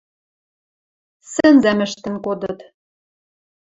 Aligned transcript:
Сӹнзӓм 1.31 1.79
ӹштӹн 1.87 2.15
кодыт. 2.25 2.59